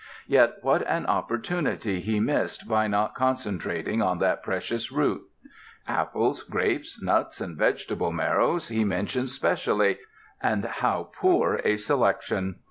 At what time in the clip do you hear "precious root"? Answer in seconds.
4.41-5.21